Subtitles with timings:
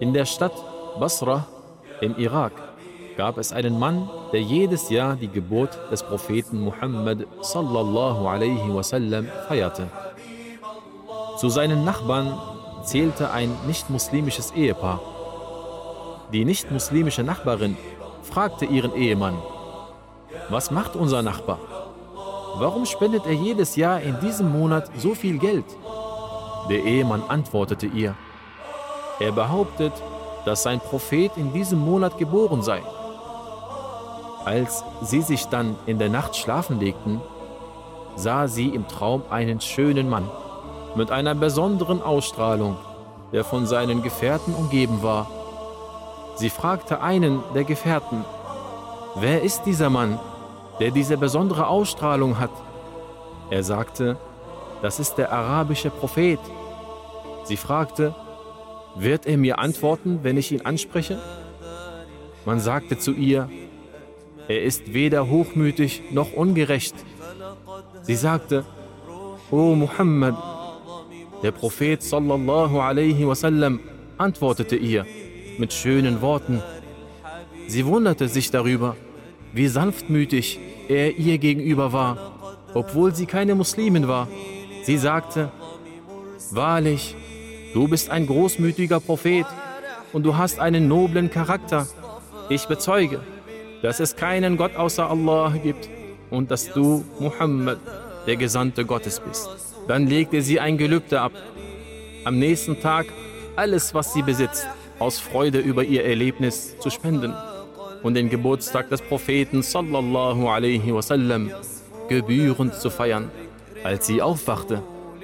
[0.00, 0.52] In der Stadt
[0.98, 1.46] Basra
[2.00, 2.52] im Irak
[3.16, 9.28] gab es einen Mann, der jedes Jahr die Geburt des Propheten Muhammad sallallahu alaihi wasallam
[9.46, 9.88] feierte.
[11.38, 12.36] Zu seinen Nachbarn
[12.82, 15.00] zählte ein nicht-muslimisches Ehepaar.
[16.32, 17.76] Die nicht-muslimische Nachbarin
[18.22, 19.36] fragte ihren Ehemann,
[20.48, 21.60] was macht unser Nachbar?
[22.56, 25.66] Warum spendet er jedes Jahr in diesem Monat so viel Geld?
[26.68, 28.16] Der Ehemann antwortete ihr,
[29.20, 29.92] er behauptet,
[30.44, 32.82] dass sein Prophet in diesem Monat geboren sei.
[34.44, 37.20] Als sie sich dann in der Nacht schlafen legten,
[38.16, 40.28] sah sie im Traum einen schönen Mann
[40.94, 42.76] mit einer besonderen Ausstrahlung,
[43.32, 45.26] der von seinen Gefährten umgeben war.
[46.36, 48.24] Sie fragte einen der Gefährten,
[49.14, 50.20] wer ist dieser Mann,
[50.78, 52.50] der diese besondere Ausstrahlung hat?
[53.50, 54.16] Er sagte,
[54.82, 56.40] das ist der arabische Prophet.
[57.44, 58.14] Sie fragte,
[58.96, 61.18] wird er mir antworten, wenn ich ihn anspreche?
[62.44, 63.48] Man sagte zu ihr,
[64.48, 66.94] er ist weder hochmütig noch ungerecht.
[68.02, 68.64] Sie sagte,
[69.50, 70.36] O Muhammad,
[71.42, 73.80] der Prophet sallallahu alaihi wasallam
[74.18, 75.06] antwortete ihr
[75.58, 76.62] mit schönen Worten.
[77.66, 78.96] Sie wunderte sich darüber,
[79.52, 84.28] wie sanftmütig er ihr gegenüber war, obwohl sie keine Muslimin war.
[84.82, 85.50] Sie sagte,
[86.50, 87.16] Wahrlich,
[87.74, 89.46] du bist ein großmütiger Prophet
[90.12, 91.86] und du hast einen noblen Charakter.
[92.48, 93.20] Ich bezeuge,
[93.82, 95.88] dass es keinen Gott außer Allah gibt
[96.30, 97.78] und dass du, Muhammad,
[98.26, 99.48] der Gesandte Gottes bist.
[99.88, 101.32] Dann legte sie ein Gelübde ab.
[102.24, 103.06] Am nächsten Tag
[103.56, 104.66] alles, was sie besitzt,
[104.98, 107.34] aus Freude über ihr Erlebnis zu spenden
[108.02, 111.50] und den Geburtstag des Propheten sallallahu alaihi wasallam
[112.08, 113.30] gebührend zu feiern.
[113.82, 114.82] Als sie aufwachte,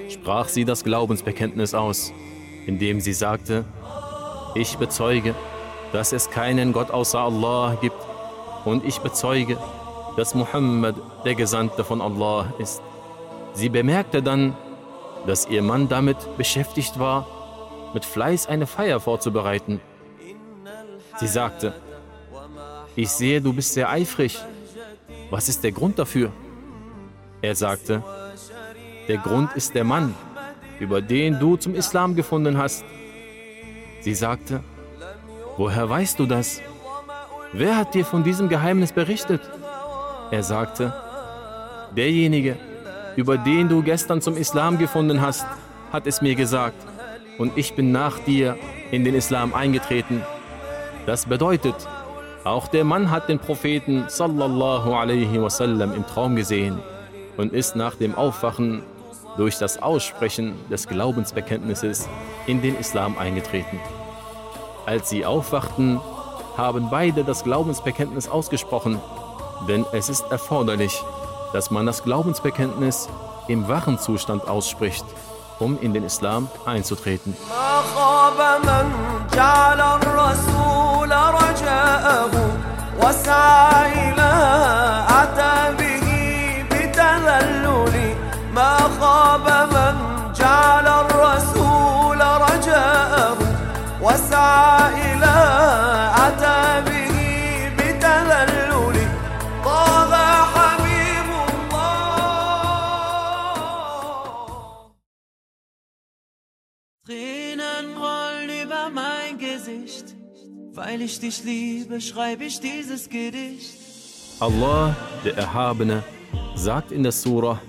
[0.09, 2.13] sprach sie das Glaubensbekenntnis aus,
[2.71, 3.65] indem sie sagte,
[4.55, 5.35] ich bezeuge,
[5.93, 8.01] dass es keinen Gott außer Allah gibt
[8.65, 9.59] und ich bezeuge,
[10.17, 10.95] dass Muhammad
[11.25, 12.81] der Gesandte von Allah ist.
[13.55, 14.57] Sie bemerkte dann,
[15.27, 17.27] dass ihr Mann damit beschäftigt war,
[17.93, 19.81] mit Fleiß eine Feier vorzubereiten.
[21.19, 21.75] Sie sagte,
[22.95, 24.39] ich sehe, du bist sehr eifrig.
[25.31, 26.31] Was ist der Grund dafür?
[27.43, 28.05] Er sagte,
[29.09, 30.15] der Grund ist der Mann,
[30.81, 32.85] über den du zum Islam gefunden hast.
[34.01, 34.61] Sie sagte,
[35.57, 36.61] woher weißt du das?
[37.53, 39.43] Wer hat dir von diesem Geheimnis berichtet?
[40.31, 40.93] Er sagte,
[41.97, 42.57] derjenige,
[43.17, 45.47] über den du gestern zum Islam gefunden hast,
[45.93, 46.77] hat es mir gesagt
[47.39, 48.57] und ich bin nach dir
[48.91, 50.23] in den Islam eingetreten.
[51.07, 51.75] Das bedeutet,
[52.45, 56.79] auch der Mann hat den Propheten sallallahu alaihi wasallam im Traum gesehen
[57.37, 58.83] und ist nach dem Aufwachen
[59.41, 62.11] durch das Aussprechen des Glaubensbekenntnisses
[62.47, 63.81] in den Islam eingetreten.
[64.85, 65.99] Als sie aufwachten,
[66.59, 69.01] haben beide das Glaubensbekenntnis ausgesprochen,
[69.67, 71.03] denn es ist erforderlich,
[71.55, 73.09] dass man das Glaubensbekenntnis
[73.49, 75.07] im wachen Zustand ausspricht,
[75.59, 77.35] um in den Islam einzutreten.
[85.31, 85.60] ما
[110.91, 113.77] weil ich dich liebe, schreibe ich dieses Gedicht.
[114.41, 116.03] Allah, der Erhabene,
[116.57, 117.61] sagt in der Surah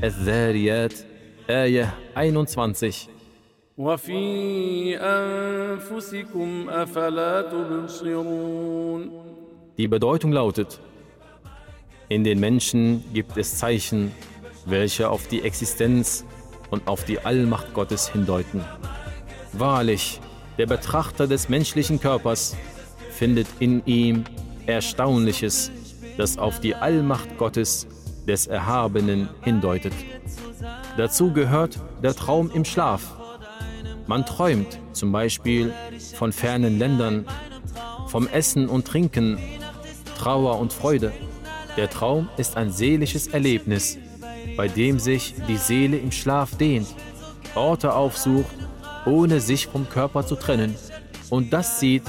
[0.00, 1.04] Al-Dhariyat,
[1.48, 3.08] Ayah 21.
[9.78, 10.80] Die Bedeutung lautet,
[12.08, 14.12] in den Menschen gibt es Zeichen,
[14.64, 16.24] welche auf die Existenz
[16.70, 18.64] und auf die Allmacht Gottes hindeuten.
[19.54, 20.20] Wahrlich,
[20.58, 22.56] der Betrachter des menschlichen Körpers
[23.10, 24.24] findet in ihm
[24.66, 25.70] Erstaunliches,
[26.16, 27.86] das auf die Allmacht Gottes
[28.26, 29.92] des Erhabenen hindeutet.
[30.96, 33.16] Dazu gehört der Traum im Schlaf.
[34.06, 35.72] Man träumt zum Beispiel
[36.14, 37.26] von fernen Ländern,
[38.08, 39.38] vom Essen und Trinken,
[40.18, 41.12] Trauer und Freude.
[41.76, 43.98] Der Traum ist ein seelisches Erlebnis,
[44.56, 46.88] bei dem sich die Seele im Schlaf dehnt,
[47.54, 48.50] Orte aufsucht,
[49.06, 50.74] ohne sich vom Körper zu trennen
[51.30, 52.02] und das sieht,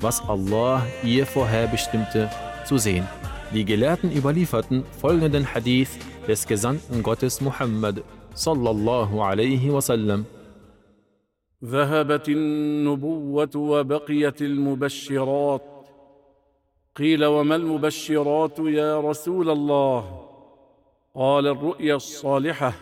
[0.00, 2.30] was Allah ihr vorherbestimmte,
[2.64, 3.06] zu sehen.
[3.54, 5.90] Die Gelehrten überlieferten folgenden Hadith
[6.26, 8.02] des Gesandten Gottes Muhammad
[8.34, 10.26] sallallahu alaihi wasallam.
[11.64, 15.62] ذهبت النبوه وبقيت المبشرات
[16.96, 20.20] قيل وما المبشرات يا رسول الله
[21.14, 22.72] قال الرؤيا الصالحه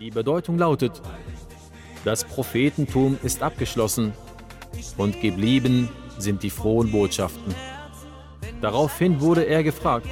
[0.00, 1.02] Die Bedeutung lautet,
[2.02, 4.14] das Prophetentum ist abgeschlossen
[4.96, 7.54] und geblieben sind die frohen Botschaften.
[8.62, 10.08] Daraufhin wurde er gefragt,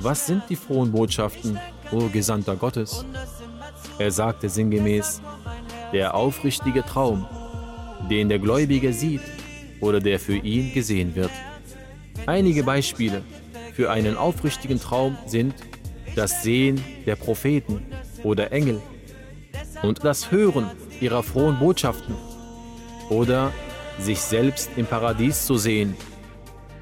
[0.00, 1.58] was sind die frohen Botschaften,
[1.92, 3.04] o Gesandter Gottes?
[3.98, 5.20] Er sagte sinngemäß,
[5.92, 7.26] der aufrichtige Traum,
[8.08, 9.20] den der Gläubige sieht
[9.82, 11.30] oder der für ihn gesehen wird.
[12.24, 13.22] Einige Beispiele
[13.74, 15.54] für einen aufrichtigen Traum sind
[16.14, 17.82] das Sehen der Propheten
[18.22, 18.80] oder Engel
[19.82, 22.14] und das Hören ihrer frohen Botschaften
[23.10, 23.52] oder
[23.98, 25.96] sich selbst im Paradies zu sehen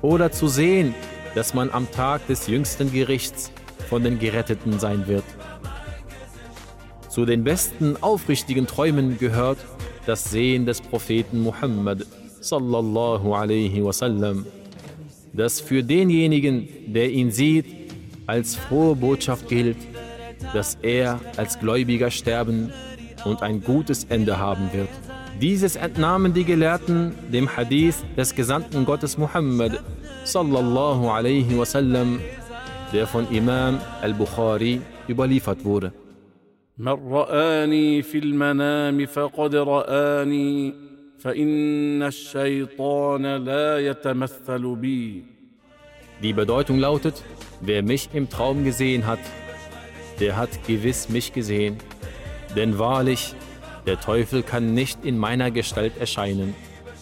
[0.02, 0.94] oder zu sehen,
[1.34, 3.50] dass man am Tag des jüngsten Gerichts
[3.88, 5.24] von den Geretteten sein wird.
[7.08, 9.58] Zu den besten aufrichtigen Träumen gehört
[10.06, 12.06] das Sehen des Propheten Muhammad
[12.40, 14.46] sallallahu alaihi wasallam,
[15.33, 17.65] das für denjenigen, der ihn sieht,
[18.25, 19.77] als frohe Botschaft gilt,
[20.53, 22.71] dass er als Gläubiger sterben
[23.25, 24.89] und ein gutes Ende haben wird.
[25.41, 29.79] Dieses entnahmen die Gelehrten dem Hadith des Gesandten Gottes Muhammad
[30.23, 32.19] sallallahu alaihi wasallam,
[32.91, 35.91] der von Imam al-Bukhari überliefert wurde.
[36.79, 40.73] من رآني في المنام فقد رآني
[41.21, 45.23] فإن الشيطان لا يتمثل بي
[46.21, 47.23] Die Bedeutung lautet,
[47.61, 49.19] wer mich im Traum gesehen hat,
[50.19, 51.77] der hat gewiss mich gesehen.
[52.55, 53.35] Denn wahrlich,
[53.85, 56.55] der Teufel kann nicht in meiner Gestalt erscheinen.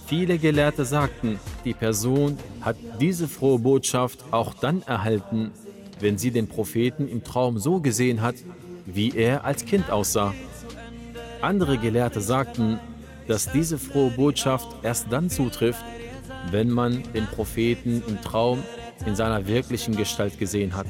[0.05, 5.51] Viele Gelehrte sagten, die Person hat diese frohe Botschaft auch dann erhalten,
[5.99, 8.35] wenn sie den Propheten im Traum so gesehen hat,
[8.85, 10.33] wie er als Kind aussah.
[11.41, 12.79] Andere Gelehrte sagten,
[13.30, 15.84] dass diese frohe Botschaft erst dann zutrifft,
[16.50, 18.60] wenn man den Propheten im Traum
[19.06, 20.88] in seiner wirklichen Gestalt gesehen hat.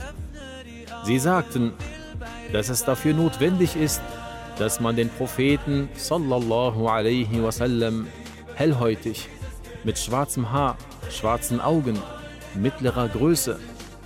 [1.05, 1.75] Sie sagten,
[2.51, 4.01] dass es dafür notwendig ist,
[4.59, 8.07] dass man den Propheten sallallahu alaihi wasallam
[8.55, 9.29] hellhäutig,
[9.85, 10.79] mit schwarzem Haar,
[11.11, 11.99] schwarzen Augen,
[12.55, 13.59] mittlerer Größe,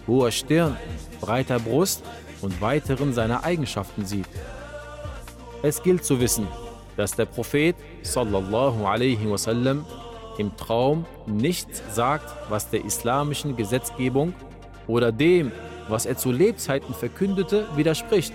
[0.08, 0.76] hoher Stirn,
[1.20, 2.02] breiter Brust
[2.40, 4.26] und weiteren seiner Eigenschaften sieht.
[5.62, 6.48] Es gilt zu wissen,
[6.96, 9.84] dass der Prophet sallallahu alaihi wasallam
[10.38, 14.34] im Traum nichts sagt, was der islamischen Gesetzgebung
[14.86, 15.52] oder dem,
[15.88, 18.32] was er zu Lebzeiten verkündete, widerspricht.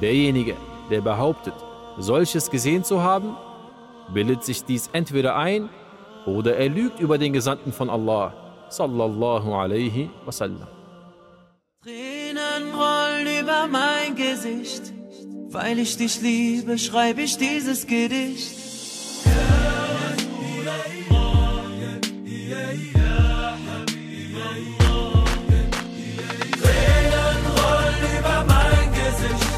[0.00, 0.56] Derjenige,
[0.90, 1.54] der behauptet,
[1.98, 3.36] solches gesehen zu haben,
[4.12, 5.68] bildet sich dies entweder ein
[6.26, 8.32] oder er lügt über den Gesandten von Allah,
[8.70, 10.68] sallallahu alaihi wasallam.
[11.82, 14.93] Tränen rollen über mein Gesicht,
[15.54, 18.50] weil ich dich liebe, schreibe ich dieses Gedicht.
[26.60, 29.52] Tränen rollen über mein Gesicht,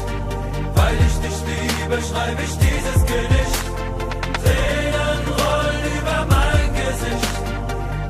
[0.75, 3.63] weil ich dich liebe, schreibe ich dieses Gedicht.
[4.43, 7.35] Tränen rollen über mein Gesicht,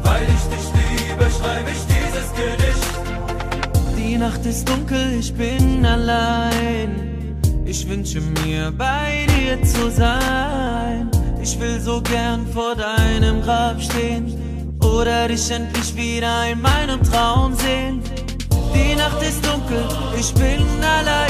[0.04, 2.92] weil ich dich liebe, schreibe ich dieses Gedicht.
[3.98, 7.17] Die Nacht ist dunkel, ich bin allein.
[7.69, 11.12] Ich wünsche mir bei dir zu sein.
[11.44, 17.54] Ich will so gern vor deinem Grab stehen oder dich endlich wieder in meinem Traum
[17.56, 18.02] sehen.
[18.74, 19.83] Die Nacht ist dunkel,
[20.18, 21.30] ich bin allein.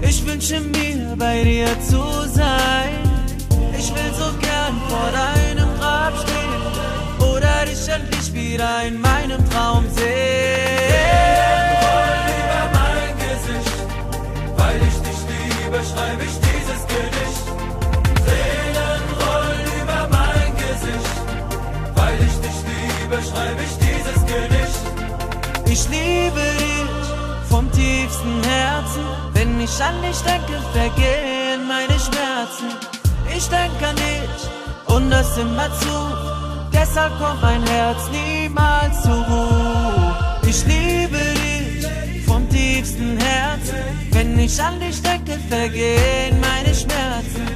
[0.00, 2.96] Ich wünsche mir bei dir zu sein.
[3.78, 9.84] Ich will so gern vor deinem Grab stehen oder dich endlich wieder in meinem Traum
[9.94, 11.37] sehen.
[15.98, 17.44] Liebe, schreibe ich dieses Gedicht.
[18.24, 21.16] Tränen rollen über mein Gesicht,
[21.94, 24.80] weil ich dich liebe, schreibe ich dieses Gedicht.
[25.66, 29.04] Ich liebe dich vom tiefsten Herzen.
[29.32, 32.68] Wenn ich an dich denke, vergehen meine Schmerzen.
[33.36, 35.96] Ich denke an dich und das immer zu.
[36.72, 40.16] Deshalb kommt mein Herz niemals zur Ruhe.
[40.46, 43.76] Ich liebe dich vom tiefsten Herzen.
[44.12, 45.07] Wenn ich an dich denke,
[45.48, 47.46] vergehen meine Schmerzen.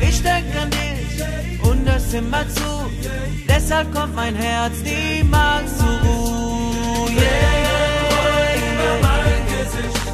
[0.00, 1.22] Ich denke an dich
[1.62, 2.90] und das immer zu.
[3.48, 7.10] Deshalb kommt mein Herz niemals zur Ruhe.
[7.10, 7.56] Yeah.
[8.72, 10.06] Über mein Gesicht,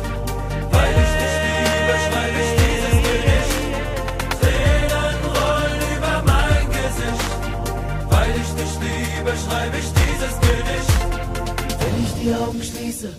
[0.71, 3.55] weil ich dich liebe, schreibe ich dieses Gedicht.
[4.41, 7.31] Tränen rollen über mein Gesicht,
[8.11, 10.93] weil ich dich liebe, schreibe ich dieses Gedicht.
[11.81, 13.11] Wenn ich die Augen schließe,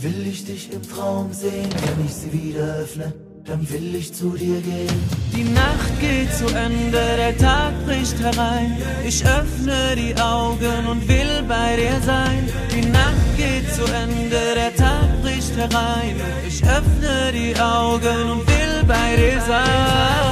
[0.00, 3.12] Will ich dich im Traum sehen, kann ich sie wieder öffnen,
[3.48, 5.00] dann will ich zu dir gehen.
[5.34, 8.76] Die Nacht geht zu Ende, der Tag bricht herein.
[9.06, 12.48] Ich öffne die Augen und will bei dir sein.
[12.74, 16.16] Die Nacht geht zu Ende, der Tag bricht herein.
[16.46, 20.30] Ich öffne die Augen und will bei dir sein.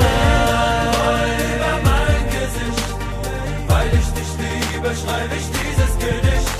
[1.54, 2.88] Über mein Gesicht,
[3.68, 6.55] weil ich dich liebe, schreibe ich dieses Gedicht.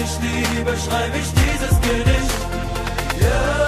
[0.00, 2.40] Dich liebe, schreibe ich dieses Gedicht.
[3.20, 3.59] Ja,